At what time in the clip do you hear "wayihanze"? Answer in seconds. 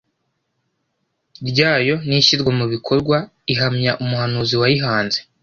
4.61-5.19